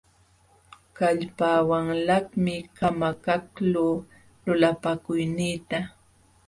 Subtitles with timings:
[0.97, 3.93] Kallpawanlaqmi kamakaqluu
[4.45, 5.77] lulapakuyniita.